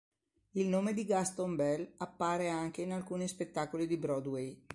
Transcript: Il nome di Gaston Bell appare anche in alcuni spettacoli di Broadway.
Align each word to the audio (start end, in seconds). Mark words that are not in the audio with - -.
Il 0.53 0.65
nome 0.67 0.95
di 0.95 1.05
Gaston 1.05 1.55
Bell 1.55 1.87
appare 1.97 2.49
anche 2.49 2.81
in 2.81 2.91
alcuni 2.91 3.27
spettacoli 3.27 3.85
di 3.85 3.97
Broadway. 3.97 4.63